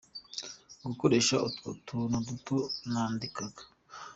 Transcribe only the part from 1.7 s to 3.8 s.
tuntu duto nandikaga.